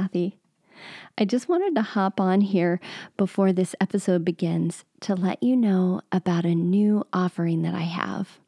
Kathy. 0.00 0.38
I 1.18 1.26
just 1.26 1.46
wanted 1.46 1.74
to 1.74 1.82
hop 1.82 2.20
on 2.20 2.40
here 2.40 2.80
before 3.18 3.52
this 3.52 3.74
episode 3.82 4.24
begins 4.24 4.86
to 5.00 5.14
let 5.14 5.42
you 5.42 5.54
know 5.54 6.00
about 6.10 6.46
a 6.46 6.54
new 6.54 7.04
offering 7.12 7.60
that 7.62 7.74
I 7.74 7.82
have. 7.82 8.38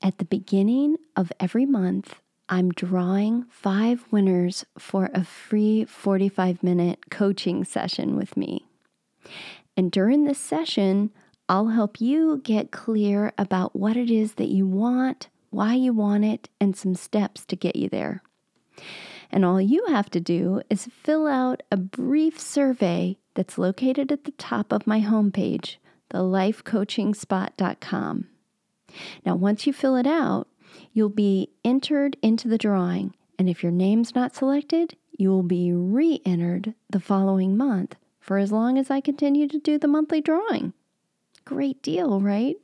At 0.00 0.18
the 0.18 0.24
beginning 0.24 0.96
of 1.16 1.32
every 1.40 1.66
month, 1.66 2.20
I'm 2.48 2.70
drawing 2.70 3.46
five 3.50 4.04
winners 4.12 4.64
for 4.78 5.10
a 5.12 5.24
free 5.24 5.84
45 5.84 6.62
minute 6.62 7.10
coaching 7.10 7.64
session 7.64 8.14
with 8.14 8.36
me. 8.36 8.68
And 9.76 9.90
during 9.90 10.24
this 10.24 10.38
session, 10.38 11.10
I'll 11.48 11.68
help 11.68 12.00
you 12.00 12.40
get 12.44 12.70
clear 12.70 13.32
about 13.36 13.74
what 13.74 13.96
it 13.96 14.08
is 14.08 14.34
that 14.34 14.50
you 14.50 14.68
want, 14.68 15.30
why 15.50 15.74
you 15.74 15.92
want 15.92 16.24
it, 16.24 16.48
and 16.60 16.76
some 16.76 16.94
steps 16.94 17.44
to 17.46 17.56
get 17.56 17.74
you 17.74 17.88
there. 17.88 18.22
And 19.30 19.44
all 19.44 19.60
you 19.60 19.84
have 19.86 20.10
to 20.10 20.20
do 20.20 20.62
is 20.70 20.86
fill 20.86 21.26
out 21.26 21.62
a 21.70 21.76
brief 21.76 22.40
survey 22.40 23.18
that's 23.34 23.58
located 23.58 24.10
at 24.10 24.24
the 24.24 24.30
top 24.32 24.72
of 24.72 24.86
my 24.86 25.00
homepage, 25.00 25.76
thelifecoachingspot.com. 26.10 28.28
Now, 29.24 29.36
once 29.36 29.66
you 29.66 29.72
fill 29.72 29.96
it 29.96 30.06
out, 30.06 30.48
you'll 30.92 31.08
be 31.10 31.50
entered 31.64 32.16
into 32.22 32.48
the 32.48 32.58
drawing. 32.58 33.14
And 33.38 33.48
if 33.48 33.62
your 33.62 33.72
name's 33.72 34.14
not 34.14 34.34
selected, 34.34 34.96
you 35.18 35.30
will 35.30 35.42
be 35.42 35.72
re 35.72 36.20
entered 36.24 36.74
the 36.88 37.00
following 37.00 37.56
month 37.56 37.96
for 38.20 38.38
as 38.38 38.52
long 38.52 38.78
as 38.78 38.90
I 38.90 39.00
continue 39.00 39.48
to 39.48 39.58
do 39.58 39.78
the 39.78 39.88
monthly 39.88 40.20
drawing. 40.20 40.72
Great 41.44 41.82
deal, 41.82 42.20
right? 42.20 42.56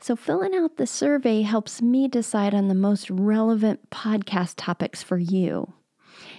So, 0.00 0.16
filling 0.16 0.54
out 0.54 0.76
the 0.76 0.86
survey 0.86 1.42
helps 1.42 1.82
me 1.82 2.08
decide 2.08 2.54
on 2.54 2.68
the 2.68 2.74
most 2.74 3.10
relevant 3.10 3.90
podcast 3.90 4.54
topics 4.56 5.02
for 5.02 5.18
you 5.18 5.74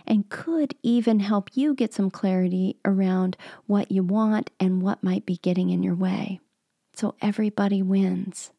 and 0.08 0.30
could 0.30 0.76
even 0.82 1.20
help 1.20 1.50
you 1.54 1.76
get 1.76 1.94
some 1.94 2.10
clarity 2.10 2.78
around 2.86 3.36
what 3.68 3.92
you 3.92 4.02
want 4.04 4.50
and 4.60 4.82
what 4.82 5.04
might 5.04 5.26
be 5.26 5.38
getting 5.38 5.70
in 5.70 5.84
your 5.84 5.96
way. 5.96 6.40
So, 6.94 7.16
everybody 7.22 7.82
wins. 7.82 8.52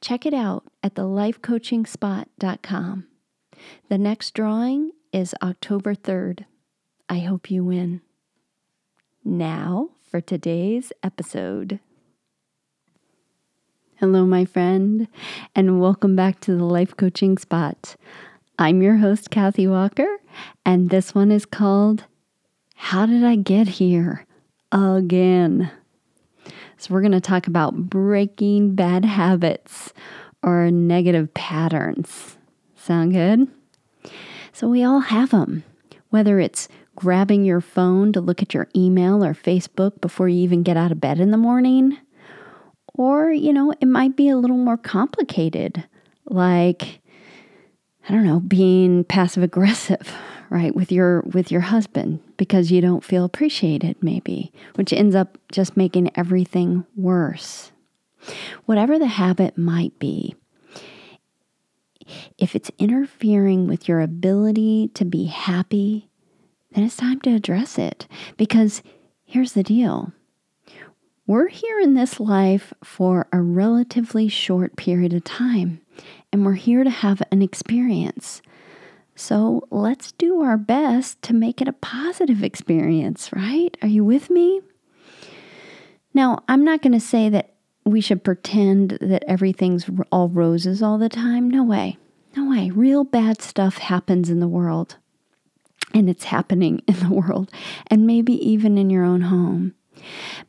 Check 0.00 0.24
it 0.26 0.34
out 0.34 0.64
at 0.82 0.94
thelifecoachingspot.com. 0.94 3.06
The 3.88 3.98
next 3.98 4.34
drawing 4.34 4.90
is 5.12 5.34
October 5.42 5.94
3rd. 5.94 6.44
I 7.08 7.20
hope 7.20 7.50
you 7.50 7.64
win. 7.64 8.02
Now 9.24 9.88
for 10.10 10.20
today's 10.20 10.92
episode. 11.02 11.80
Hello, 14.00 14.24
my 14.24 14.44
friend, 14.44 15.08
and 15.56 15.80
welcome 15.80 16.14
back 16.14 16.38
to 16.42 16.54
the 16.54 16.62
Life 16.62 16.96
Coaching 16.96 17.36
Spot. 17.36 17.96
I'm 18.56 18.80
your 18.80 18.98
host, 18.98 19.28
Kathy 19.28 19.66
Walker, 19.66 20.18
and 20.64 20.90
this 20.90 21.16
one 21.16 21.32
is 21.32 21.44
called 21.44 22.04
How 22.76 23.06
Did 23.06 23.24
I 23.24 23.34
Get 23.34 23.66
Here 23.66 24.24
Again? 24.70 25.72
So, 26.76 26.94
we're 26.94 27.00
going 27.00 27.10
to 27.10 27.20
talk 27.20 27.48
about 27.48 27.90
breaking 27.90 28.76
bad 28.76 29.04
habits 29.04 29.92
or 30.44 30.70
negative 30.70 31.34
patterns. 31.34 32.38
Sound 32.76 33.14
good? 33.14 33.48
So, 34.52 34.68
we 34.68 34.84
all 34.84 35.00
have 35.00 35.30
them, 35.30 35.64
whether 36.10 36.38
it's 36.38 36.68
grabbing 36.94 37.44
your 37.44 37.60
phone 37.60 38.12
to 38.12 38.20
look 38.20 38.42
at 38.42 38.54
your 38.54 38.68
email 38.76 39.24
or 39.24 39.34
Facebook 39.34 40.00
before 40.00 40.28
you 40.28 40.40
even 40.44 40.62
get 40.62 40.76
out 40.76 40.92
of 40.92 41.00
bed 41.00 41.18
in 41.18 41.32
the 41.32 41.36
morning 41.36 41.98
or, 42.98 43.30
you 43.30 43.52
know, 43.52 43.72
it 43.80 43.86
might 43.86 44.16
be 44.16 44.28
a 44.28 44.36
little 44.36 44.56
more 44.56 44.76
complicated, 44.76 45.84
like, 46.26 47.00
I 48.08 48.12
don't 48.12 48.26
know, 48.26 48.40
being 48.40 49.04
passive 49.04 49.42
aggressive, 49.42 50.12
right, 50.50 50.74
with 50.74 50.92
your 50.92 51.22
with 51.22 51.50
your 51.50 51.62
husband 51.62 52.20
because 52.36 52.70
you 52.70 52.80
don't 52.80 53.04
feel 53.04 53.24
appreciated 53.24 53.96
maybe, 54.02 54.52
which 54.74 54.92
ends 54.92 55.14
up 55.14 55.38
just 55.50 55.76
making 55.76 56.10
everything 56.16 56.84
worse. 56.96 57.70
Whatever 58.66 58.98
the 58.98 59.06
habit 59.06 59.56
might 59.56 59.96
be, 60.00 60.34
if 62.36 62.56
it's 62.56 62.70
interfering 62.78 63.68
with 63.68 63.86
your 63.86 64.00
ability 64.00 64.90
to 64.94 65.04
be 65.04 65.26
happy, 65.26 66.08
then 66.72 66.82
it's 66.82 66.96
time 66.96 67.20
to 67.20 67.34
address 67.34 67.78
it 67.78 68.08
because 68.36 68.82
here's 69.24 69.52
the 69.52 69.62
deal. 69.62 70.12
We're 71.28 71.48
here 71.48 71.78
in 71.78 71.92
this 71.92 72.18
life 72.18 72.72
for 72.82 73.26
a 73.30 73.42
relatively 73.42 74.28
short 74.28 74.76
period 74.76 75.12
of 75.12 75.24
time, 75.24 75.82
and 76.32 76.42
we're 76.42 76.54
here 76.54 76.84
to 76.84 76.88
have 76.88 77.22
an 77.30 77.42
experience. 77.42 78.40
So 79.14 79.68
let's 79.70 80.12
do 80.12 80.40
our 80.40 80.56
best 80.56 81.20
to 81.24 81.34
make 81.34 81.60
it 81.60 81.68
a 81.68 81.74
positive 81.74 82.42
experience, 82.42 83.30
right? 83.30 83.76
Are 83.82 83.88
you 83.88 84.06
with 84.06 84.30
me? 84.30 84.62
Now, 86.14 86.44
I'm 86.48 86.64
not 86.64 86.80
going 86.80 86.94
to 86.94 86.98
say 86.98 87.28
that 87.28 87.56
we 87.84 88.00
should 88.00 88.24
pretend 88.24 88.96
that 89.02 89.24
everything's 89.28 89.84
all 90.10 90.30
roses 90.30 90.82
all 90.82 90.96
the 90.96 91.10
time. 91.10 91.50
No 91.50 91.62
way. 91.62 91.98
No 92.38 92.48
way. 92.48 92.70
Real 92.70 93.04
bad 93.04 93.42
stuff 93.42 93.76
happens 93.76 94.30
in 94.30 94.40
the 94.40 94.48
world. 94.48 94.96
And 95.92 96.08
it's 96.08 96.24
happening 96.24 96.80
in 96.88 96.98
the 97.00 97.12
world, 97.12 97.52
and 97.88 98.06
maybe 98.06 98.32
even 98.32 98.78
in 98.78 98.88
your 98.88 99.04
own 99.04 99.20
home. 99.20 99.74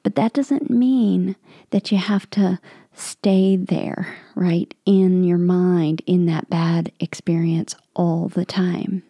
But 0.04 0.16
that 0.16 0.34
doesn't 0.34 0.70
mean 0.70 1.36
that 1.72 1.92
you 1.92 1.98
have 1.98 2.30
to 2.32 2.60
stay 2.94 3.56
there, 3.56 4.16
right, 4.36 4.74
in 4.86 5.24
your 5.24 5.38
mind, 5.38 6.02
in 6.06 6.26
that 6.26 6.50
bad 6.50 6.92
experience 7.00 7.76
all 7.96 8.28
the 8.28 8.46
time. 8.46 9.04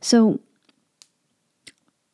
So, 0.00 0.40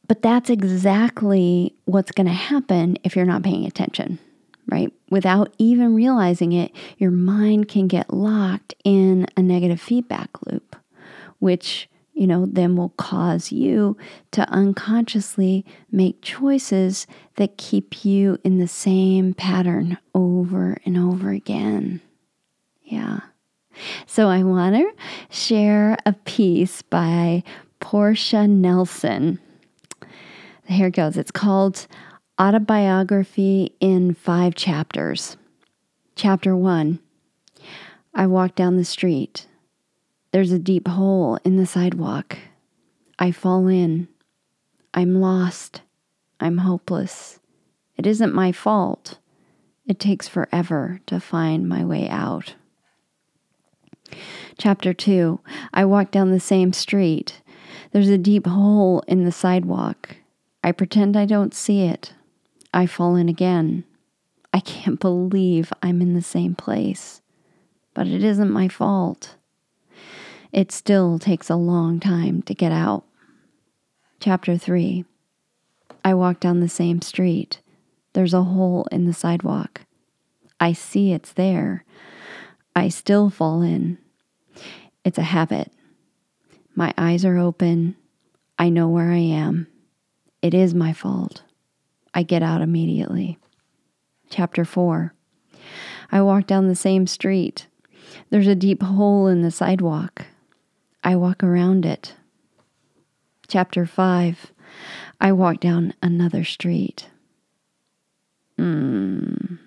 but 0.06 0.22
that's 0.22 0.50
exactly 0.50 1.74
what's 1.84 2.12
going 2.12 2.26
to 2.26 2.32
happen 2.32 2.98
if 3.04 3.16
you're 3.16 3.24
not 3.24 3.42
paying 3.42 3.64
attention, 3.64 4.18
right? 4.66 4.92
Without 5.08 5.54
even 5.58 5.94
realizing 5.94 6.52
it, 6.52 6.72
your 6.98 7.10
mind 7.10 7.68
can 7.68 7.86
get 7.86 8.12
locked 8.12 8.74
in 8.84 9.26
a 9.36 9.42
negative 9.42 9.80
feedback 9.80 10.30
loop, 10.46 10.76
which 11.38 11.88
you 12.20 12.26
know, 12.26 12.44
then 12.44 12.76
will 12.76 12.90
cause 12.90 13.50
you 13.50 13.96
to 14.30 14.46
unconsciously 14.50 15.64
make 15.90 16.20
choices 16.20 17.06
that 17.36 17.56
keep 17.56 18.04
you 18.04 18.36
in 18.44 18.58
the 18.58 18.68
same 18.68 19.32
pattern 19.32 19.96
over 20.14 20.76
and 20.84 20.98
over 20.98 21.30
again. 21.30 21.98
Yeah. 22.82 23.20
So 24.04 24.28
I 24.28 24.42
want 24.42 24.76
to 24.76 24.92
share 25.30 25.96
a 26.04 26.12
piece 26.12 26.82
by 26.82 27.42
Portia 27.80 28.46
Nelson. 28.46 29.38
Here 30.66 30.88
it 30.88 30.96
goes. 30.96 31.16
It's 31.16 31.30
called 31.30 31.86
Autobiography 32.38 33.74
in 33.80 34.12
Five 34.12 34.54
Chapters. 34.56 35.38
Chapter 36.16 36.54
one 36.54 36.98
I 38.12 38.26
walk 38.26 38.56
down 38.56 38.76
the 38.76 38.84
street. 38.84 39.46
There's 40.32 40.52
a 40.52 40.60
deep 40.60 40.86
hole 40.86 41.38
in 41.44 41.56
the 41.56 41.66
sidewalk. 41.66 42.38
I 43.18 43.32
fall 43.32 43.66
in. 43.66 44.06
I'm 44.94 45.20
lost. 45.20 45.82
I'm 46.38 46.58
hopeless. 46.58 47.40
It 47.96 48.06
isn't 48.06 48.34
my 48.34 48.52
fault. 48.52 49.18
It 49.86 49.98
takes 49.98 50.28
forever 50.28 51.00
to 51.06 51.18
find 51.18 51.68
my 51.68 51.84
way 51.84 52.08
out. 52.08 52.54
Chapter 54.56 54.94
2 54.94 55.40
I 55.74 55.84
walk 55.84 56.12
down 56.12 56.30
the 56.30 56.38
same 56.38 56.72
street. 56.72 57.42
There's 57.90 58.08
a 58.08 58.16
deep 58.16 58.46
hole 58.46 59.02
in 59.08 59.24
the 59.24 59.32
sidewalk. 59.32 60.16
I 60.62 60.70
pretend 60.70 61.16
I 61.16 61.26
don't 61.26 61.54
see 61.54 61.82
it. 61.82 62.14
I 62.72 62.86
fall 62.86 63.16
in 63.16 63.28
again. 63.28 63.82
I 64.54 64.60
can't 64.60 65.00
believe 65.00 65.72
I'm 65.82 66.00
in 66.00 66.14
the 66.14 66.22
same 66.22 66.54
place. 66.54 67.20
But 67.94 68.06
it 68.06 68.22
isn't 68.22 68.50
my 68.50 68.68
fault. 68.68 69.34
It 70.52 70.72
still 70.72 71.18
takes 71.18 71.48
a 71.48 71.56
long 71.56 72.00
time 72.00 72.42
to 72.42 72.54
get 72.54 72.72
out. 72.72 73.04
Chapter 74.18 74.58
3 74.58 75.04
I 76.04 76.14
walk 76.14 76.40
down 76.40 76.60
the 76.60 76.68
same 76.68 77.02
street. 77.02 77.60
There's 78.14 78.34
a 78.34 78.42
hole 78.42 78.86
in 78.90 79.06
the 79.06 79.12
sidewalk. 79.12 79.82
I 80.58 80.72
see 80.72 81.12
it's 81.12 81.32
there. 81.32 81.84
I 82.74 82.88
still 82.88 83.30
fall 83.30 83.62
in. 83.62 83.98
It's 85.04 85.18
a 85.18 85.22
habit. 85.22 85.72
My 86.74 86.92
eyes 86.98 87.24
are 87.24 87.38
open. 87.38 87.96
I 88.58 88.70
know 88.70 88.88
where 88.88 89.10
I 89.10 89.18
am. 89.18 89.68
It 90.42 90.52
is 90.52 90.74
my 90.74 90.92
fault. 90.92 91.42
I 92.12 92.24
get 92.24 92.42
out 92.42 92.60
immediately. 92.60 93.38
Chapter 94.30 94.64
4 94.64 95.14
I 96.10 96.22
walk 96.22 96.46
down 96.48 96.66
the 96.66 96.74
same 96.74 97.06
street. 97.06 97.68
There's 98.30 98.48
a 98.48 98.56
deep 98.56 98.82
hole 98.82 99.28
in 99.28 99.42
the 99.42 99.52
sidewalk. 99.52 100.26
I 101.02 101.16
walk 101.16 101.42
around 101.42 101.86
it. 101.86 102.14
Chapter 103.48 103.86
5 103.86 104.52
I 105.20 105.32
walk 105.32 105.60
down 105.60 105.94
another 106.02 106.44
street. 106.44 107.08
Mm. 108.58 109.58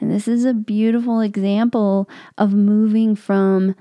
And 0.00 0.10
this 0.10 0.28
is 0.28 0.44
a 0.44 0.52
beautiful 0.52 1.20
example 1.20 2.08
of 2.36 2.52
moving 2.52 3.14
from 3.14 3.74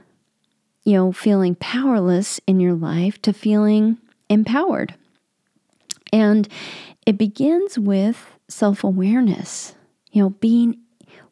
you 0.83 0.93
know, 0.93 1.11
feeling 1.11 1.55
powerless 1.55 2.39
in 2.45 2.59
your 2.59 2.73
life 2.73 3.21
to 3.21 3.33
feeling 3.33 3.97
empowered. 4.29 4.95
And 6.11 6.47
it 7.05 7.17
begins 7.17 7.79
with 7.79 8.37
self 8.47 8.83
awareness, 8.83 9.75
you 10.11 10.21
know, 10.21 10.29
being 10.31 10.77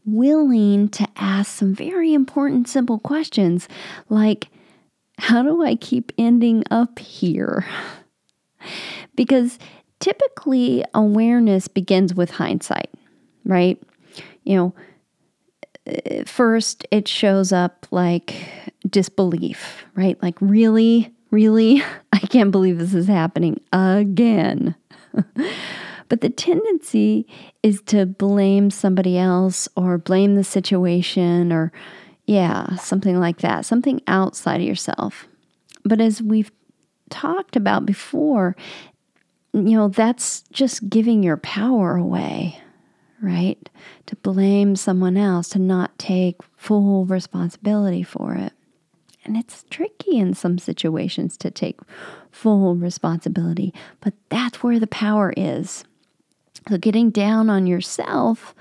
willing 0.06 0.90
to 0.90 1.08
ask 1.16 1.52
some 1.52 1.76
very 1.76 2.14
important, 2.14 2.68
simple 2.68 2.98
questions 3.00 3.68
like, 4.10 4.48
how 5.20 5.44
do 5.44 5.64
I 5.64 5.76
keep 5.76 6.12
ending 6.18 6.64
up 6.72 7.00
here? 7.00 7.66
because 9.16 9.60
typically 10.00 10.84
awareness 10.94 11.68
begins 11.68 12.14
with 12.14 12.32
hindsight, 12.32 12.90
right? 13.46 13.82
You 14.44 14.56
know, 14.56 14.76
uh, 15.88 16.24
first 16.26 16.86
it 16.92 17.08
shows 17.08 17.52
up 17.52 17.88
like 17.92 18.36
disbelief, 18.90 19.86
right? 19.96 20.22
Like, 20.22 20.36
really, 20.42 21.14
really, 21.30 21.84
I 22.14 22.20
can't 22.20 22.52
believe 22.52 22.80
this 22.80 22.94
is 22.94 23.08
happening 23.08 23.62
again. 23.72 24.76
but 26.10 26.22
the 26.22 26.30
tendency 26.30 27.28
is 27.64 27.82
to 27.84 28.06
blame 28.06 28.70
somebody 28.70 29.18
else 29.18 29.68
or 29.76 29.98
blame 29.98 30.36
the 30.36 30.44
situation 30.44 31.52
or, 31.52 31.72
yeah, 32.32 32.76
something 32.78 33.20
like 33.20 33.40
that, 33.40 33.66
something 33.66 34.02
outside 34.08 34.62
of 34.62 34.68
yourself. 34.68 35.28
But 35.84 36.00
as 36.00 36.22
we've 36.22 36.52
talked 37.10 37.56
about 37.56 37.86
before, 37.86 38.56
you 39.54 39.76
know, 39.78 39.90
that's 39.90 40.42
just 40.52 40.90
giving 40.90 41.24
your 41.24 41.38
power 41.38 41.96
away 41.96 42.62
right? 43.22 43.70
To 44.08 44.16
blame 44.18 44.76
someone 44.76 45.16
else, 45.16 45.50
to 45.50 45.60
not 45.60 45.98
take 45.98 46.38
full 46.58 47.06
responsibility 47.06 48.04
for 48.04 48.34
it. 48.34 48.54
And 49.24 49.38
it's 49.38 49.64
tricky 49.70 50.18
in 50.18 50.34
some 50.34 50.58
situations 50.58 51.38
to 51.38 51.52
take 51.52 51.80
full 52.32 52.76
responsibility, 52.76 53.74
but 54.02 54.14
that's 54.30 54.64
where 54.64 54.80
the 54.80 54.88
power 54.88 55.32
is. 55.38 55.86
So, 56.68 56.78
getting 56.78 57.12
down 57.12 57.50
on 57.50 57.68
yourself, 57.68 58.56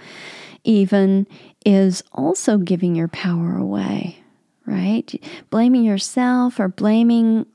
even, 0.65 1.27
is 1.65 2.03
also 2.13 2.59
giving 2.59 2.95
your 2.95 3.09
power 3.09 3.57
away, 3.57 4.23
right? 4.67 5.23
Blaming 5.51 5.85
yourself 5.85 6.59
or 6.59 6.69
blaming 6.69 7.47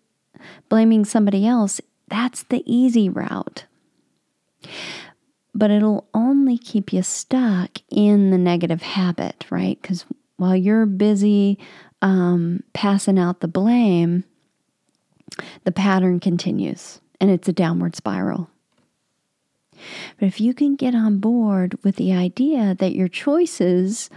blaming 0.70 1.06
somebody 1.06 1.48
else, 1.48 1.82
that's 2.08 2.44
the 2.44 2.62
easy 2.66 3.10
route 3.10 3.66
but 5.56 5.72
it'll 5.72 6.08
only 6.14 6.58
keep 6.58 6.92
you 6.92 7.02
stuck 7.02 7.80
in 7.90 8.30
the 8.30 8.38
negative 8.38 8.82
habit, 8.82 9.46
right? 9.50 9.82
Because 9.82 10.06
while 10.36 10.56
you're 10.56 10.86
busy 10.86 11.58
um, 12.02 12.62
passing 12.74 13.18
out 13.18 13.40
the 13.40 13.48
blame, 13.48 14.26
the 15.64 15.72
pattern 15.72 16.20
continues 16.20 17.00
and 17.22 17.32
it's 17.32 17.48
a 17.48 17.54
downward 17.54 17.96
spiral. 17.96 18.50
But 20.20 20.28
if 20.28 20.40
you 20.40 20.54
can 20.54 20.76
get 20.76 20.96
on 20.96 21.20
board 21.20 21.78
with 21.84 21.96
the 21.96 22.14
idea 22.14 22.76
that 22.76 22.96
your 22.96 23.08
choices 23.08 24.10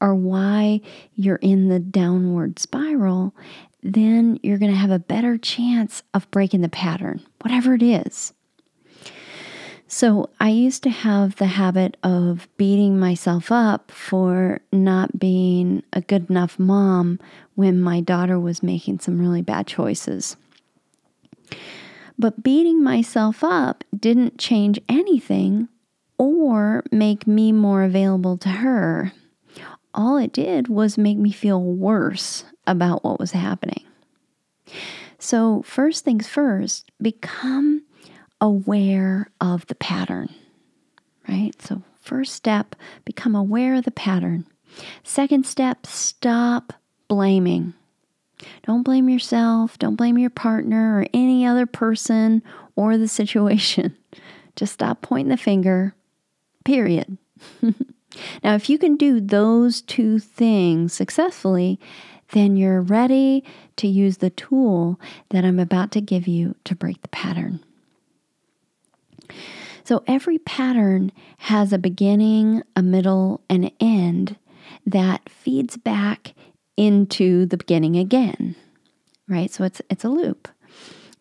are 0.00 0.14
why 0.14 0.80
you're 1.14 1.36
in 1.36 1.68
the 1.68 1.78
downward 1.78 2.58
spiral, 2.58 3.34
then 3.82 4.38
you're 4.42 4.58
going 4.58 4.70
to 4.70 4.78
have 4.78 4.90
a 4.90 4.98
better 4.98 5.36
chance 5.36 6.02
of 6.14 6.30
breaking 6.30 6.60
the 6.60 6.68
pattern, 6.68 7.24
whatever 7.40 7.74
it 7.74 7.82
is. 7.82 8.32
So 9.88 10.30
I 10.40 10.48
used 10.48 10.82
to 10.84 10.90
have 10.90 11.36
the 11.36 11.46
habit 11.46 11.98
of 12.02 12.48
beating 12.56 12.98
myself 12.98 13.52
up 13.52 13.90
for 13.90 14.62
not 14.72 15.18
being 15.18 15.82
a 15.92 16.00
good 16.00 16.30
enough 16.30 16.58
mom 16.58 17.18
when 17.56 17.78
my 17.78 18.00
daughter 18.00 18.40
was 18.40 18.62
making 18.62 19.00
some 19.00 19.20
really 19.20 19.42
bad 19.42 19.66
choices. 19.66 20.36
But 22.22 22.44
beating 22.44 22.84
myself 22.84 23.42
up 23.42 23.82
didn't 23.92 24.38
change 24.38 24.78
anything 24.88 25.66
or 26.18 26.84
make 26.92 27.26
me 27.26 27.50
more 27.50 27.82
available 27.82 28.38
to 28.38 28.48
her. 28.48 29.12
All 29.92 30.18
it 30.18 30.32
did 30.32 30.68
was 30.68 30.96
make 30.96 31.18
me 31.18 31.32
feel 31.32 31.60
worse 31.60 32.44
about 32.64 33.02
what 33.02 33.18
was 33.18 33.32
happening. 33.32 33.82
So, 35.18 35.62
first 35.62 36.04
things 36.04 36.28
first, 36.28 36.92
become 37.02 37.82
aware 38.40 39.26
of 39.40 39.66
the 39.66 39.74
pattern, 39.74 40.32
right? 41.28 41.60
So, 41.60 41.82
first 42.00 42.34
step, 42.34 42.76
become 43.04 43.34
aware 43.34 43.74
of 43.74 43.84
the 43.84 43.90
pattern. 43.90 44.46
Second 45.02 45.44
step, 45.44 45.86
stop 45.88 46.72
blaming. 47.08 47.74
Don't 48.66 48.82
blame 48.82 49.08
yourself, 49.08 49.78
don't 49.78 49.96
blame 49.96 50.18
your 50.18 50.30
partner 50.30 51.00
or 51.00 51.06
any 51.12 51.46
other 51.46 51.66
person 51.66 52.42
or 52.76 52.96
the 52.96 53.08
situation. 53.08 53.96
Just 54.56 54.74
stop 54.74 55.00
pointing 55.02 55.30
the 55.30 55.36
finger, 55.36 55.94
period. 56.64 57.16
now, 57.62 58.54
if 58.54 58.68
you 58.68 58.78
can 58.78 58.96
do 58.96 59.20
those 59.20 59.80
two 59.80 60.18
things 60.18 60.92
successfully, 60.92 61.80
then 62.32 62.56
you're 62.56 62.80
ready 62.80 63.44
to 63.76 63.86
use 63.86 64.18
the 64.18 64.30
tool 64.30 65.00
that 65.30 65.44
I'm 65.44 65.58
about 65.58 65.90
to 65.92 66.00
give 66.00 66.26
you 66.26 66.54
to 66.64 66.74
break 66.74 67.00
the 67.02 67.08
pattern. 67.08 67.60
So 69.84 70.02
every 70.06 70.38
pattern 70.38 71.12
has 71.38 71.72
a 71.72 71.78
beginning, 71.78 72.62
a 72.76 72.82
middle, 72.82 73.40
and 73.48 73.64
an 73.64 73.70
end 73.80 74.36
that 74.86 75.28
feeds 75.28 75.76
back 75.76 76.34
into 76.76 77.46
the 77.46 77.56
beginning 77.56 77.96
again. 77.96 78.56
Right? 79.28 79.50
So 79.50 79.64
it's 79.64 79.80
it's 79.90 80.04
a 80.04 80.08
loop. 80.08 80.48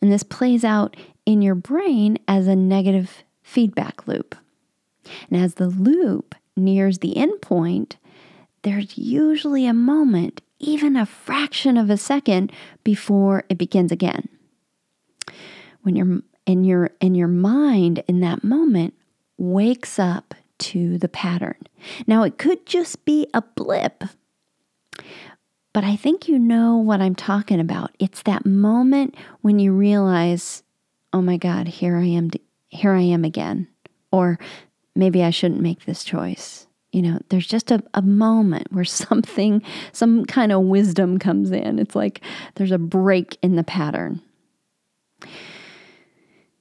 And 0.02 0.12
this 0.12 0.24
plays 0.24 0.64
out 0.64 0.98
in 1.26 1.42
your 1.42 1.56
brain 1.56 2.18
as 2.28 2.48
a 2.48 2.56
negative 2.56 3.24
feedback 3.44 4.08
loop. 4.08 4.36
And 5.30 5.42
as 5.42 5.56
the 5.56 5.68
loop 5.68 6.36
nears 6.56 7.00
the 7.00 7.18
end 7.18 7.42
point, 7.42 7.98
there's 8.64 8.98
usually 8.98 9.66
a 9.66 9.74
moment, 9.74 10.42
even 10.60 10.96
a 10.96 11.06
fraction 11.06 11.78
of 11.78 11.90
a 11.90 11.98
second 11.98 12.52
before 12.84 13.44
it 13.50 13.58
begins 13.58 13.92
again. 13.92 14.30
When 15.82 15.96
your 15.96 16.22
and 16.46 16.66
your 16.66 16.92
and 17.00 17.16
your 17.16 17.28
mind 17.28 18.04
in 18.08 18.20
that 18.22 18.44
moment 18.44 18.94
wakes 19.38 19.98
up 19.98 20.34
to 20.60 20.98
the 20.98 21.10
pattern. 21.10 21.58
Now 22.06 22.24
it 22.24 22.38
could 22.38 22.66
just 22.66 23.04
be 23.06 23.28
a 23.34 23.42
blip. 23.42 24.04
But 25.74 25.84
I 25.84 25.96
think 25.96 26.28
you 26.28 26.38
know 26.38 26.78
what 26.78 27.02
I'm 27.02 27.16
talking 27.16 27.60
about. 27.60 27.92
It's 28.00 28.24
that 28.24 28.46
moment 28.46 29.16
when 29.42 29.60
you 29.60 29.72
realize, 29.72 30.64
"Oh 31.14 31.22
my 31.22 31.38
god, 31.38 31.68
here 31.68 31.98
I 31.98 32.06
am 32.06 32.30
here 32.70 32.94
I 32.94 33.02
am 33.02 33.24
again." 33.24 33.68
Or 34.12 34.38
maybe 34.96 35.24
I 35.24 35.30
shouldn't 35.30 35.62
make 35.62 35.86
this 35.86 36.04
choice. 36.04 36.68
You 36.92 37.02
know, 37.02 37.20
there's 37.30 37.48
just 37.48 37.72
a, 37.72 37.82
a 37.94 38.02
moment 38.02 38.72
where 38.72 38.84
something, 38.86 39.62
some 39.94 40.26
kind 40.26 40.52
of 40.52 40.62
wisdom 40.62 41.20
comes 41.20 41.52
in. 41.52 41.80
It's 41.80 41.96
like 41.96 42.22
there's 42.56 42.72
a 42.72 42.78
break 42.78 43.38
in 43.42 43.56
the 43.56 43.64
pattern. 43.64 44.22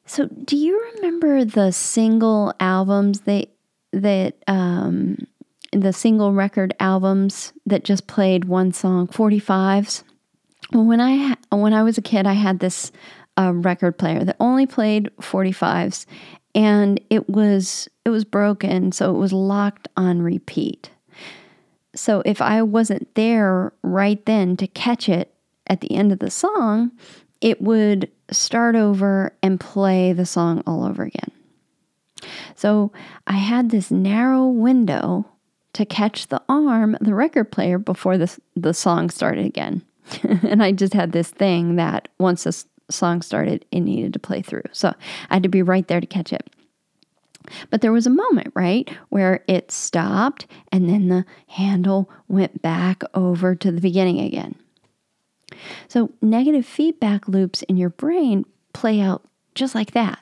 So, 0.07 0.27
do 0.27 0.57
you 0.57 0.93
remember 0.97 1.45
the 1.45 1.71
single 1.73 2.53
albums 2.59 3.21
that 3.21 3.49
that 3.93 4.35
um, 4.47 5.27
the 5.73 5.93
single 5.93 6.33
record 6.33 6.75
albums 6.81 7.53
that 7.67 7.85
just 7.85 8.07
played 8.07 8.45
one 8.47 8.73
song, 8.73 9.07
45s? 9.09 10.03
Well, 10.73 10.85
when 10.85 11.01
I 11.01 11.37
when 11.51 11.73
I 11.73 11.83
was 11.83 11.99
a 11.99 12.03
kid, 12.03 12.27
I 12.27 12.35
had 12.35 12.61
this 12.61 12.93
uh, 13.37 13.53
record 13.55 13.99
player 13.99 14.25
that 14.25 14.37
only 14.39 14.67
played 14.67 15.11
45s, 15.21 16.07
and 16.55 17.01
it 17.11 17.29
was 17.29 17.89
it 18.05 18.11
was 18.11 18.25
broken, 18.25 18.93
so 18.93 19.15
it 19.15 19.19
was 19.19 19.33
locked 19.33 19.89
on 19.97 20.23
repeat. 20.23 20.91
So 21.95 22.23
if 22.25 22.41
I 22.41 22.63
wasn't 22.63 23.13
there 23.15 23.73
right 23.83 24.25
then 24.27 24.57
to 24.59 24.67
catch 24.67 25.09
it 25.09 25.35
at 25.67 25.81
the 25.81 25.93
end 25.93 26.13
of 26.13 26.21
the 26.21 26.31
song, 26.31 26.93
it 27.41 27.61
would 27.61 28.11
start 28.31 28.77
over 28.77 29.35
and 29.43 29.59
play 29.59 30.13
the 30.13 30.27
song 30.27 30.63
all 30.67 30.85
over 30.85 31.03
again. 31.03 31.33
So 32.55 32.93
I 33.27 33.39
had 33.39 33.71
this 33.71 33.91
narrow 33.91 34.47
window 34.47 35.30
to 35.73 35.85
catch 35.85 36.29
the 36.29 36.43
arm, 36.49 36.97
the 37.01 37.15
record 37.15 37.53
player, 37.53 37.79
before 37.79 38.19
the, 38.19 38.37
the 38.57 38.75
song 38.75 39.11
started 39.11 39.47
again. 39.47 39.83
and 40.23 40.63
I 40.63 40.73
just 40.73 40.95
had 40.95 41.13
this 41.13 41.31
thing 41.31 41.77
that 41.77 42.09
once 42.19 42.45
the 42.45 42.65
song 42.91 43.23
started, 43.23 43.65
it 43.71 43.81
needed 43.81 44.13
to 44.13 44.19
play 44.19 44.43
through. 44.43 44.65
So 44.73 44.93
I 45.31 45.35
had 45.35 45.43
to 45.45 45.49
be 45.49 45.63
right 45.63 45.87
there 45.87 46.01
to 46.01 46.07
catch 46.07 46.33
it. 46.33 46.51
But 47.71 47.81
there 47.81 47.93
was 47.93 48.07
a 48.07 48.11
moment, 48.11 48.53
right, 48.55 48.89
where 49.09 49.45
it 49.49 49.73
stopped 49.73 50.47
and 50.71 50.89
then 50.89 51.09
the 51.09 51.25
handle 51.49 52.11
went 52.29 52.63
back 52.63 53.03
over 53.15 53.55
to 53.55 53.73
the 53.73 53.81
beginning 53.81 54.21
again. 54.21 54.57
So, 55.89 56.13
negative 56.23 56.65
feedback 56.65 57.27
loops 57.27 57.63
in 57.63 57.77
your 57.77 57.91
brain 57.91 58.45
play 58.73 59.01
out 59.01 59.25
just 59.55 59.75
like 59.75 59.93
that. 59.93 60.21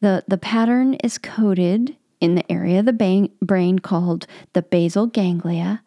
The, 0.00 0.24
the 0.26 0.38
pattern 0.38 0.94
is 0.94 1.16
coded 1.16 1.96
in 2.20 2.34
the 2.34 2.50
area 2.50 2.80
of 2.80 2.86
the 2.86 3.30
brain 3.40 3.78
called 3.78 4.26
the 4.52 4.62
basal 4.62 5.06
ganglia, 5.06 5.82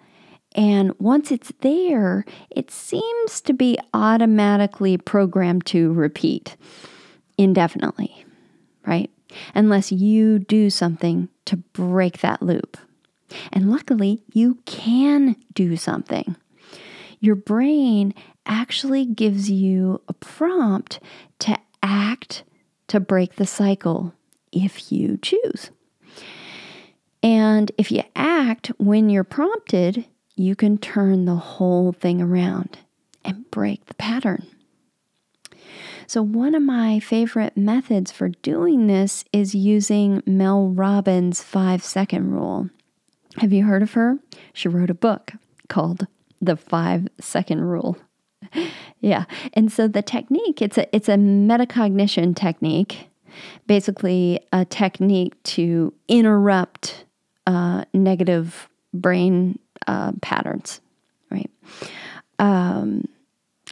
And 0.54 0.94
once 1.00 1.32
it's 1.32 1.54
there, 1.62 2.26
it 2.50 2.72
seems 2.72 3.42
to 3.42 3.54
be 3.54 3.78
automatically 3.94 4.98
programmed 4.98 5.66
to 5.68 5.94
repeat 5.94 6.58
indefinitely, 7.38 8.26
right? 8.86 9.10
Unless 9.56 9.92
you 9.92 10.40
do 10.40 10.70
something 10.70 11.30
to 11.46 11.58
break 11.58 12.20
that 12.20 12.42
loop. 12.42 12.78
And 13.54 13.72
luckily, 13.72 14.24
you 14.34 14.56
can 14.66 15.38
do 15.54 15.78
something. 15.78 16.36
Your 17.22 17.36
brain 17.36 18.14
actually 18.46 19.06
gives 19.06 19.50
you 19.50 20.02
a 20.10 20.14
prompt 20.14 21.00
to 21.40 21.58
act 21.82 22.44
to 22.88 23.00
break 23.00 23.36
the 23.36 23.46
cycle 23.46 24.14
if 24.52 24.92
you 24.92 25.18
choose. 25.22 25.72
And 27.24 27.72
if 27.78 27.92
you 27.92 28.04
act 28.16 28.72
when 28.78 29.10
you're 29.10 29.24
prompted, 29.24 30.06
you 30.36 30.56
can 30.56 30.78
turn 30.78 31.26
the 31.26 31.36
whole 31.36 31.92
thing 31.92 32.22
around 32.22 32.80
and 33.24 33.50
break 33.52 33.86
the 33.86 33.94
pattern. 33.94 34.48
So, 36.08 36.22
one 36.22 36.56
of 36.56 36.64
my 36.64 37.00
favorite 37.00 37.56
methods 37.56 38.12
for 38.12 38.30
doing 38.30 38.88
this 38.88 39.24
is 39.32 39.56
using 39.56 40.22
Mel 40.26 40.68
Robbins' 40.68 41.42
five 41.42 41.84
second 41.84 42.32
rule. 42.32 42.70
Have 43.38 43.54
you 43.54 43.64
heard 43.64 43.82
of 43.82 43.94
her? 43.94 44.18
She 44.52 44.68
wrote 44.68 44.90
a 44.90 44.96
book 44.96 45.32
called 45.70 46.08
The 46.42 46.58
Five 46.58 47.08
Second 47.20 47.62
Rule. 47.62 47.98
yeah. 49.00 49.24
And 49.54 49.72
so 49.72 49.88
the 49.88 50.02
technique, 50.02 50.62
it's 50.62 50.78
a 50.78 50.94
it's 50.94 51.08
a 51.08 51.16
metacognition 51.16 52.36
technique, 52.36 53.08
basically 53.68 54.42
a 54.52 54.66
technique 54.66 55.42
to 55.44 55.94
interrupt 56.10 57.06
uh, 57.48 57.86
negative 57.94 58.70
brain 58.94 59.60
uh, 59.88 60.14
patterns, 60.22 60.82
right? 61.30 61.50
Um, 62.40 63.08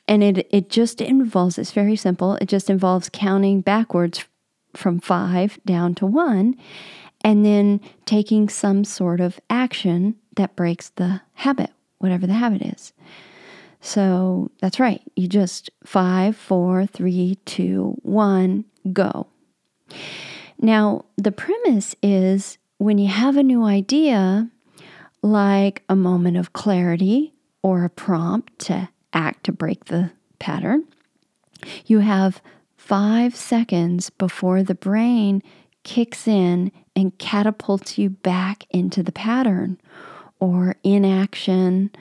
and 0.07 0.23
it 0.23 0.47
it 0.51 0.69
just 0.69 1.01
involves. 1.01 1.57
It's 1.57 1.71
very 1.71 1.95
simple. 1.95 2.35
It 2.35 2.47
just 2.47 2.69
involves 2.69 3.09
counting 3.11 3.61
backwards 3.61 4.25
from 4.75 4.99
five 4.99 5.59
down 5.65 5.95
to 5.95 6.05
one, 6.05 6.55
and 7.23 7.45
then 7.45 7.81
taking 8.05 8.49
some 8.49 8.83
sort 8.83 9.19
of 9.19 9.39
action 9.49 10.15
that 10.35 10.55
breaks 10.55 10.89
the 10.89 11.21
habit, 11.33 11.71
whatever 11.97 12.25
the 12.27 12.33
habit 12.33 12.61
is. 12.61 12.93
So 13.81 14.51
that's 14.61 14.79
right. 14.79 15.01
You 15.15 15.27
just 15.27 15.69
five, 15.85 16.35
four, 16.35 16.85
three, 16.85 17.37
two, 17.45 17.97
one, 18.01 18.65
go. 18.91 19.27
Now, 20.61 21.05
the 21.17 21.31
premise 21.31 21.95
is 22.03 22.57
when 22.79 22.97
you 22.97 23.09
have 23.09 23.37
a 23.37 23.43
new 23.43 23.65
idea, 23.65 24.49
like 25.21 25.83
a 25.89 25.95
moment 25.95 26.37
of 26.37 26.53
clarity 26.53 27.33
or 27.61 27.83
a 27.83 27.89
prompt 27.89 28.57
to 28.57 28.89
act 29.13 29.43
to 29.43 29.51
break 29.51 29.85
the 29.85 30.11
pattern, 30.39 30.85
you 31.85 31.99
have 31.99 32.41
five 32.77 33.35
seconds 33.35 34.09
before 34.09 34.63
the 34.63 34.75
brain 34.75 35.43
kicks 35.83 36.27
in 36.27 36.71
and 36.95 37.17
catapults 37.19 37.97
you 37.97 38.09
back 38.09 38.65
into 38.69 39.03
the 39.03 39.11
pattern 39.11 39.79
or 40.39 40.77
inaction 40.83 41.91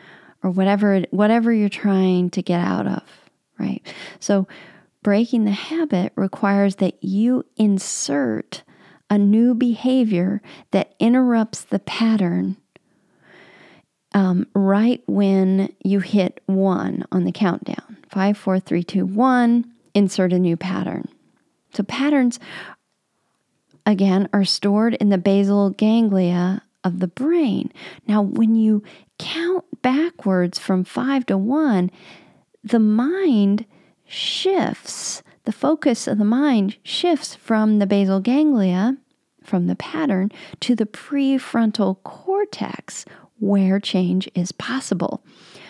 or 0.44 0.50
whatever 0.50 1.00
whatever 1.10 1.52
you're 1.52 1.68
trying 1.68 2.30
to 2.30 2.40
get 2.40 2.60
out 2.60 2.86
of, 2.86 3.02
right? 3.58 3.82
So 4.20 4.46
breaking 5.02 5.44
the 5.44 5.50
habit 5.50 6.12
requires 6.14 6.76
that 6.76 7.02
you 7.02 7.44
insert 7.56 8.62
a 9.10 9.18
new 9.18 9.54
behavior 9.54 10.42
that 10.70 10.94
interrupts 10.98 11.62
the 11.62 11.78
pattern 11.78 12.56
um, 14.12 14.46
right 14.54 15.02
when 15.06 15.72
you 15.82 16.00
hit 16.00 16.40
one 16.46 17.04
on 17.12 17.24
the 17.24 17.32
countdown. 17.32 17.98
Five, 18.10 18.38
four, 18.38 18.58
three, 18.58 18.82
two, 18.82 19.06
one. 19.06 19.72
Insert 19.94 20.32
a 20.32 20.38
new 20.38 20.56
pattern. 20.56 21.08
So 21.74 21.82
patterns, 21.82 22.38
again, 23.84 24.28
are 24.32 24.44
stored 24.44 24.94
in 24.94 25.08
the 25.08 25.18
basal 25.18 25.70
ganglia 25.70 26.62
of 26.84 27.00
the 27.00 27.08
brain. 27.08 27.72
Now, 28.06 28.22
when 28.22 28.54
you 28.54 28.82
count 29.18 29.64
backwards 29.82 30.58
from 30.58 30.84
five 30.84 31.26
to 31.26 31.36
one, 31.36 31.90
the 32.62 32.78
mind 32.78 33.66
shifts. 34.06 35.22
The 35.48 35.52
focus 35.52 36.06
of 36.06 36.18
the 36.18 36.26
mind 36.26 36.76
shifts 36.82 37.34
from 37.34 37.78
the 37.78 37.86
basal 37.86 38.20
ganglia, 38.20 38.98
from 39.42 39.66
the 39.66 39.76
pattern, 39.76 40.30
to 40.60 40.74
the 40.74 40.84
prefrontal 40.84 42.02
cortex, 42.02 43.06
where 43.40 43.80
change 43.80 44.28
is 44.34 44.52
possible. 44.52 45.24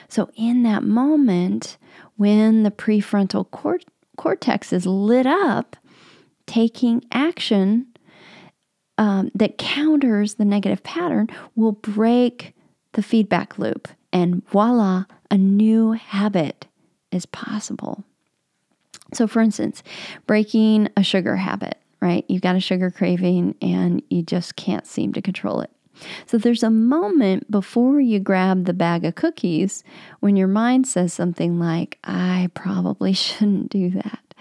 So, 0.08 0.30
in 0.34 0.64
that 0.64 0.82
moment, 0.82 1.78
when 2.16 2.64
the 2.64 2.72
prefrontal 2.72 3.48
cort- 3.52 3.84
cortex 4.16 4.72
is 4.72 4.84
lit 4.84 5.26
up, 5.26 5.76
taking 6.46 7.04
action 7.12 7.86
um, 8.98 9.30
that 9.36 9.58
counters 9.58 10.34
the 10.34 10.44
negative 10.44 10.82
pattern 10.82 11.28
will 11.54 11.70
break 11.70 12.52
the 12.94 13.02
feedback 13.04 13.60
loop. 13.60 13.86
And 14.12 14.44
voila, 14.48 15.04
a 15.30 15.38
new 15.38 15.92
habit 15.92 16.66
is 17.12 17.26
possible. 17.26 18.02
So, 19.12 19.26
for 19.26 19.40
instance, 19.40 19.82
breaking 20.26 20.88
a 20.96 21.02
sugar 21.02 21.36
habit, 21.36 21.78
right? 22.00 22.24
You've 22.28 22.42
got 22.42 22.56
a 22.56 22.60
sugar 22.60 22.90
craving 22.90 23.54
and 23.62 24.02
you 24.10 24.22
just 24.22 24.56
can't 24.56 24.86
seem 24.86 25.12
to 25.14 25.22
control 25.22 25.60
it. 25.60 25.70
So 26.26 26.38
there's 26.38 26.62
a 26.62 26.70
moment 26.70 27.50
before 27.50 28.00
you 28.00 28.20
grab 28.20 28.64
the 28.64 28.72
bag 28.72 29.04
of 29.04 29.14
cookies 29.14 29.82
when 30.20 30.36
your 30.36 30.48
mind 30.48 30.86
says 30.86 31.12
something 31.12 31.58
like, 31.58 31.98
I 32.04 32.50
probably 32.54 33.12
shouldn't 33.14 33.70
do 33.70 33.90
that. 33.90 34.34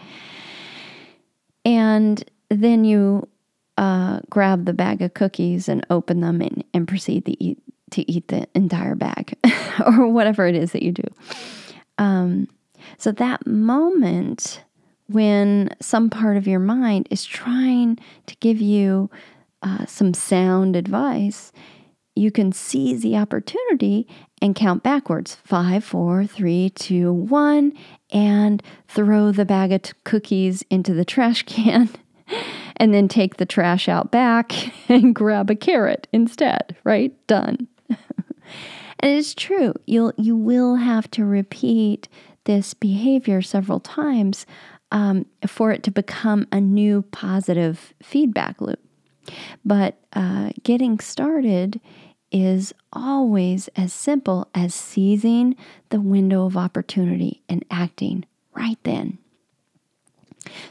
And 1.65 2.24
then 2.50 2.86
you 2.86 3.27
uh, 3.77 4.21
grab 4.29 4.65
the 4.65 4.74
bag 4.74 5.01
of 5.01 5.13
cookies 5.13 5.67
and 5.67 5.86
open 5.89 6.21
them 6.21 6.41
and, 6.41 6.63
and 6.74 6.88
proceed 6.88 7.25
to 7.25 7.43
eat, 7.43 7.62
to 7.91 8.09
eat 8.09 8.27
the 8.29 8.47
entire 8.55 8.95
bag 8.95 9.36
or 9.86 10.07
whatever 10.07 10.47
it 10.47 10.55
is 10.55 10.71
that 10.71 10.83
you 10.83 10.91
do. 10.91 11.03
Um, 11.97 12.47
so 12.98 13.12
that 13.13 13.46
moment 13.46 14.63
when 15.10 15.70
some 15.82 16.10
part 16.10 16.38
of 16.38 16.48
your 16.48 16.60
mind 16.60 17.08
is 17.10 17.25
trying 17.25 17.98
to 18.25 18.36
give 18.38 18.60
you 18.60 19.10
uh, 19.62 19.86
some 19.86 20.13
sound 20.13 20.75
advice, 20.75 21.51
you 22.15 22.32
can 22.32 22.51
seize 22.51 23.01
the 23.01 23.15
opportunity 23.15 24.08
and 24.41 24.56
count 24.56 24.84
backwards 24.84 25.36
five, 25.36 25.84
four, 25.84 26.25
three, 26.25 26.70
two, 26.72 27.13
one, 27.13 27.74
and 28.12 28.62
throw 28.88 29.32
the 29.32 29.46
bag 29.46 29.72
of 29.72 29.82
t- 29.84 29.94
cookies 30.03 30.63
into 30.70 30.94
the 30.94 31.06
trash 31.06 31.44
can. 31.44 31.89
and 32.77 32.94
then 32.94 33.08
take 33.08 33.38
the 33.38 33.46
trash 33.46 33.88
out 33.89 34.12
back 34.12 34.53
and 34.89 35.15
grab 35.15 35.50
a 35.50 35.56
carrot 35.56 36.08
instead, 36.12 36.75
right? 36.84 37.13
Done. 37.27 37.67
and 37.89 39.12
it's 39.12 39.34
true. 39.34 39.74
You'll 39.86 40.13
you 40.17 40.36
will 40.36 40.75
have 40.75 41.10
to 41.12 41.25
repeat 41.25 42.08
this 42.47 42.73
behavior 42.73 43.41
several 43.41 43.79
times 43.79 44.45
um, 44.91 45.25
for 45.45 45.71
it 45.71 45.83
to 45.83 45.91
become 45.91 46.47
a 46.51 46.59
new 46.59 47.03
positive 47.11 47.93
feedback 48.01 48.59
loop. 48.61 48.79
But 49.63 49.97
uh, 50.13 50.51
getting 50.63 50.99
started 50.99 51.81
is 52.31 52.73
always 52.93 53.67
as 53.75 53.93
simple 53.93 54.47
as 54.55 54.73
seizing 54.73 55.55
the 55.89 55.99
window 55.99 56.45
of 56.45 56.57
opportunity 56.57 57.43
and 57.47 57.63
acting 57.69 58.25
right 58.53 58.79
then. 58.83 59.17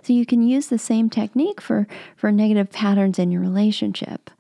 So 0.03 0.15
you 0.15 0.25
can 0.25 0.43
use 0.43 0.69
the 0.69 0.79
same 0.79 1.11
technique 1.11 1.61
for, 1.61 1.87
for 2.17 2.33
negative 2.33 2.71
patterns 2.71 3.19
in 3.19 3.31
your 3.31 3.43
relationship. 3.43 4.31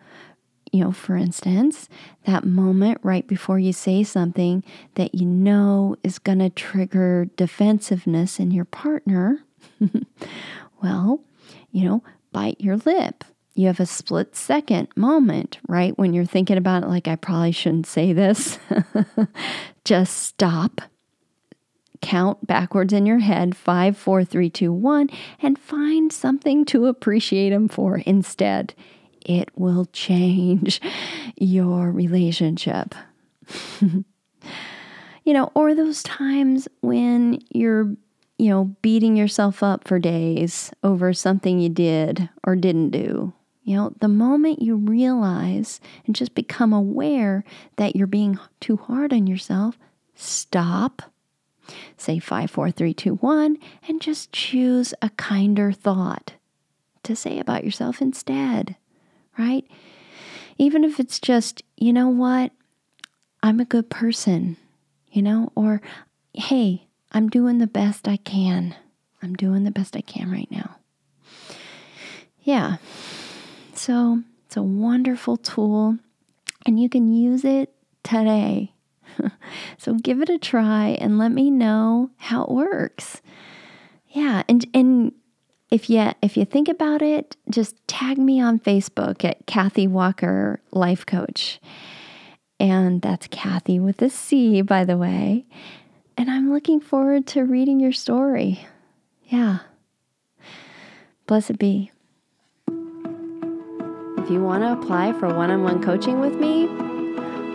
You 0.76 0.85
know, 0.85 0.92
for 0.92 1.16
instance, 1.16 1.88
that 2.26 2.45
moment 2.45 2.99
right 3.02 3.26
before 3.26 3.59
you 3.59 3.73
say 3.73 4.04
something 4.04 4.62
that 4.97 5.14
you 5.14 5.25
know 5.25 5.97
is 6.04 6.18
going 6.18 6.40
to 6.40 6.50
trigger 6.50 7.30
defensiveness 7.37 8.38
in 8.38 8.50
your 8.50 8.66
partner, 8.66 9.42
well, 10.83 11.25
you 11.71 11.88
know, 11.88 12.02
bite 12.30 12.61
your 12.61 12.76
lip 12.76 13.25
you 13.54 13.68
have 13.68 13.80
a 13.80 13.87
split 13.87 14.37
second 14.37 14.88
moment, 14.97 15.61
right? 15.66 15.97
When 15.99 16.12
you're 16.12 16.26
thinking 16.26 16.59
about 16.59 16.83
it, 16.83 16.88
like, 16.88 17.09
I 17.09 17.16
probably 17.16 17.52
shouldn't 17.52 17.87
say 17.87 18.12
this. 18.12 18.59
Just 19.87 20.14
stop, 20.18 20.83
count 22.02 22.47
backwards 22.47 22.92
in 22.92 23.06
your 23.06 23.21
head 23.21 23.56
five, 23.56 23.97
four, 23.97 24.25
three, 24.25 24.50
two, 24.50 24.75
one, 24.75 25.09
and 25.40 25.59
find 25.59 26.12
something 26.12 26.66
to 26.66 26.85
appreciate 26.85 27.49
them 27.49 27.66
for 27.66 28.02
instead. 28.04 28.75
It 29.28 29.50
will 29.56 29.87
change 29.87 30.80
your 31.37 31.90
relationship. 31.90 32.95
you 33.80 34.04
know, 35.26 35.50
or 35.54 35.75
those 35.75 36.02
times 36.02 36.68
when 36.80 37.40
you're 37.50 37.97
you 38.38 38.50
know, 38.50 38.76
beating 38.83 39.16
yourself 39.16 39.62
up 39.62 39.88
for 39.88 39.99
days 39.99 40.71
over 40.83 41.12
something 41.12 41.59
you 41.59 41.68
did 41.68 42.28
or 42.45 42.54
didn't 42.54 42.90
do. 42.90 43.33
You 43.62 43.76
know, 43.76 43.92
the 44.00 44.09
moment 44.09 44.62
you 44.62 44.76
realize 44.76 45.80
and 46.06 46.14
just 46.14 46.35
become 46.35 46.73
aware 46.73 47.45
that 47.76 47.97
you're 47.97 48.06
being 48.06 48.38
too 48.61 48.76
hard 48.76 49.12
on 49.12 49.26
yourself, 49.26 49.76
stop, 50.14 51.02
say 51.97 52.18
five, 52.18 52.50
four, 52.50 52.71
three, 52.71 52.95
two, 52.95 53.14
one, 53.16 53.56
and 53.88 54.00
just 54.00 54.33
choose 54.33 54.95
a 55.02 55.11
kinder 55.11 55.73
thought 55.73 56.35
to 57.02 57.16
say 57.16 57.38
about 57.40 57.64
yourself 57.64 58.00
instead, 58.00 58.76
right? 59.38 59.64
Even 60.58 60.84
if 60.84 60.98
it's 60.98 61.20
just, 61.20 61.62
you 61.76 61.92
know 61.92 62.08
what, 62.08 62.52
I'm 63.42 63.60
a 63.60 63.64
good 63.64 63.90
person, 63.90 64.56
you 65.10 65.22
know, 65.22 65.52
or 65.54 65.80
hey, 66.34 66.86
I'm 67.12 67.28
doing 67.28 67.58
the 67.58 67.66
best 67.66 68.08
I 68.08 68.16
can. 68.16 68.74
I'm 69.22 69.34
doing 69.34 69.64
the 69.64 69.70
best 69.70 69.96
I 69.96 70.00
can 70.00 70.30
right 70.30 70.50
now. 70.50 70.76
Yeah. 72.42 72.76
So 73.74 74.22
it's 74.46 74.56
a 74.56 74.62
wonderful 74.62 75.36
tool 75.36 75.98
and 76.64 76.80
you 76.80 76.88
can 76.88 77.12
use 77.12 77.44
it 77.44 77.72
today. 78.02 78.72
so 79.78 79.94
give 79.94 80.20
it 80.20 80.28
a 80.28 80.38
try 80.38 80.88
and 81.00 81.18
let 81.18 81.32
me 81.32 81.50
know 81.50 82.10
how 82.16 82.44
it 82.44 82.50
works. 82.50 83.20
Yeah, 84.10 84.42
and 84.48 84.64
and 84.72 85.12
if 85.70 85.90
you 85.90 86.12
if 86.23 86.37
you 86.37 86.44
think 86.44 86.68
about 86.68 87.02
it, 87.02 87.37
just 87.50 87.76
tag 87.88 88.18
me 88.18 88.40
on 88.40 88.61
Facebook 88.61 89.25
at 89.25 89.46
Kathy 89.46 89.87
Walker 89.87 90.61
Life 90.70 91.06
Coach. 91.06 91.61
And 92.58 93.02
that's 93.02 93.26
Kathy 93.28 93.78
with 93.78 94.00
a 94.00 94.08
C, 94.08 94.62
by 94.62 94.85
the 94.85 94.96
way. 94.96 95.44
And 96.16 96.30
I'm 96.30 96.52
looking 96.52 96.80
forward 96.80 97.26
to 97.28 97.42
reading 97.42 97.80
your 97.80 97.92
story. 97.92 98.66
Yeah. 99.25 99.58
Blessed 101.26 101.58
be. 101.58 101.90
If 102.68 104.30
you 104.30 104.42
want 104.42 104.62
to 104.62 104.73
apply 104.73 105.12
for 105.14 105.35
one 105.35 105.50
on 105.50 105.62
one 105.62 105.82
coaching 105.82 106.20
with 106.20 106.37
me 106.37 106.66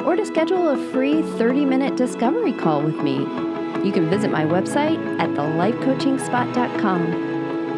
or 0.03 0.15
to 0.15 0.25
schedule 0.25 0.69
a 0.69 0.91
free 0.91 1.21
30 1.21 1.65
minute 1.65 1.95
discovery 1.95 2.53
call 2.53 2.81
with 2.81 2.97
me, 2.97 3.19
you 3.83 3.91
can 3.91 4.09
visit 4.09 4.29
my 4.29 4.45
website 4.45 4.99
at 5.19 5.29
thelifecoachingspot.com. 5.29 7.30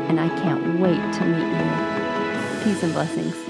And 0.10 0.19
I 0.19 0.29
can't 0.41 0.79
wait 0.79 1.01
to 1.13 1.25
meet 1.25 1.48
you. 1.57 2.63
Peace 2.63 2.83
and 2.83 2.93
blessings. 2.93 3.43